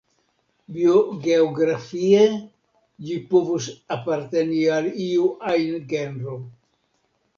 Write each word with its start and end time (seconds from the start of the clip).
Biogeografie, 0.77 2.23
ĝi 3.09 3.17
povus 3.33 3.69
aparteni 3.99 4.63
al 4.79 4.89
iu 5.09 5.29
ajn 5.53 5.87
genro. 5.93 6.39